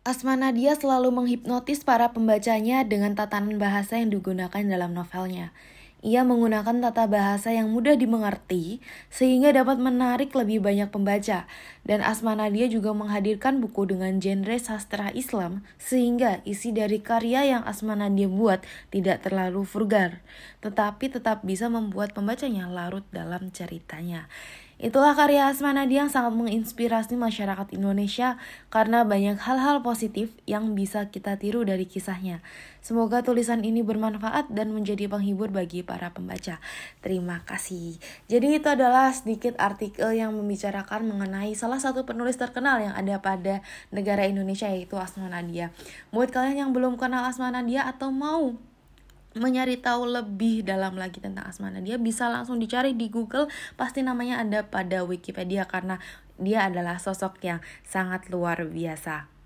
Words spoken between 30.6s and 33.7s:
bisa kita tiru dari kisahnya. Semoga tulisan